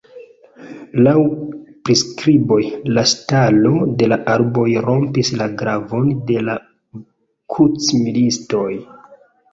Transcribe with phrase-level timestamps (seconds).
[1.07, 1.11] Laŭ
[1.89, 2.57] priskriboj,
[2.97, 6.57] la ŝtalo de la araboj rompis la glavon de la
[7.55, 8.73] krucmilitistoj.